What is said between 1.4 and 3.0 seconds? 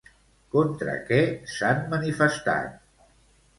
s'han manifestat?